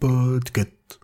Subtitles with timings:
[0.00, 0.98] Podcast.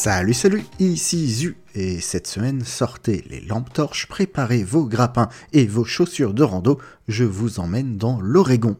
[0.00, 5.66] Salut salut, ici Zu, et cette semaine sortez les lampes torches, préparez vos grappins et
[5.66, 6.78] vos chaussures de rando,
[7.08, 8.76] je vous emmène dans l'Oregon.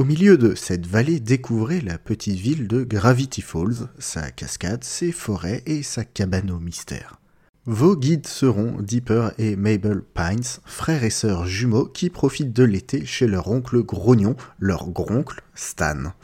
[0.00, 5.12] Au milieu de cette vallée, découvrez la petite ville de Gravity Falls, sa cascade, ses
[5.12, 7.20] forêts et sa cabane au mystère.
[7.66, 13.04] Vos guides seront Dipper et Mabel Pines, frères et sœurs jumeaux qui profitent de l'été
[13.04, 16.14] chez leur oncle grognon, leur groncle Stan.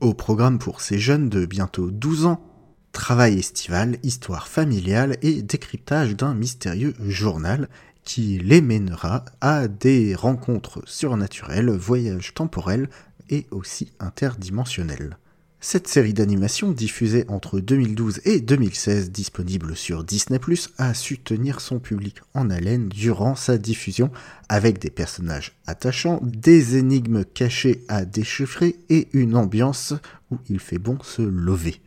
[0.00, 2.42] Au programme pour ces jeunes de bientôt 12 ans,
[2.92, 7.68] travail estival, histoire familiale et décryptage d'un mystérieux journal
[8.04, 12.88] qui les mènera à des rencontres surnaturelles, voyages temporels
[13.30, 15.18] et aussi interdimensionnels.
[15.60, 20.38] Cette série d'animation diffusée entre 2012 et 2016, disponible sur Disney⁇
[20.78, 24.12] a su tenir son public en haleine durant sa diffusion
[24.48, 29.94] avec des personnages attachants, des énigmes cachées à déchiffrer et une ambiance
[30.30, 31.80] où il fait bon se lever.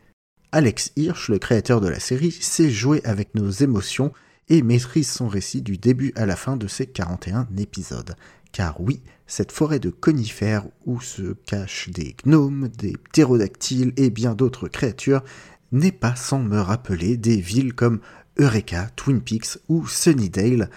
[0.52, 4.12] Alex Hirsch, le créateur de la série, sait jouer avec nos émotions
[4.50, 8.16] et maîtrise son récit du début à la fin de ses 41 épisodes.
[8.52, 14.34] Car oui, cette forêt de conifères où se cachent des gnomes, des ptérodactyles et bien
[14.34, 15.24] d'autres créatures
[15.72, 18.00] n'est pas sans me rappeler des villes comme
[18.38, 20.70] Eureka, Twin Peaks ou Sunnydale,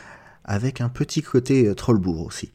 [0.46, 2.52] avec un petit côté Trollbourg aussi.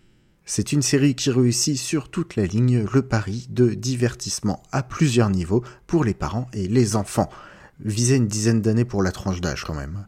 [0.47, 5.31] C'est une série qui réussit sur toute la ligne le pari de divertissement à plusieurs
[5.31, 7.29] niveaux pour les parents et les enfants.
[7.79, 10.07] Visez une dizaine d'années pour la tranche d'âge quand même.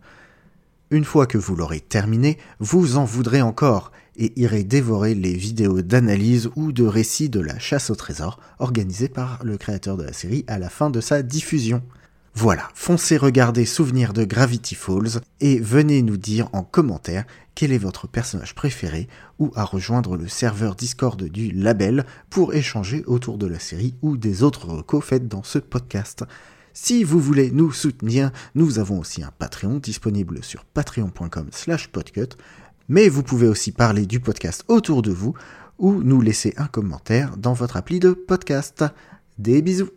[0.93, 5.81] Une fois que vous l'aurez terminé, vous en voudrez encore et irez dévorer les vidéos
[5.81, 10.13] d'analyse ou de récits de la chasse au trésor organisée par le créateur de la
[10.13, 11.83] série à la fin de sa diffusion.
[12.35, 17.25] Voilà, foncez regarder Souvenir de Gravity Falls et venez nous dire en commentaire
[17.55, 23.03] quel est votre personnage préféré ou à rejoindre le serveur Discord du label pour échanger
[23.07, 26.27] autour de la série ou des autres recos faites dans ce podcast.
[26.75, 32.37] Si vous voulez nous soutenir, nous avons aussi un Patreon disponible sur patreon.com slash podcut,
[32.89, 35.35] mais vous pouvez aussi parler du podcast autour de vous
[35.79, 38.85] ou nous laisser un commentaire dans votre appli de podcast.
[39.39, 39.91] Des bisous